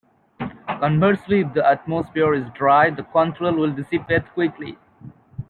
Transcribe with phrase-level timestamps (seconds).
[0.79, 4.79] Conversely, if the atmosphere is dry, the contrail will dissipate quickly.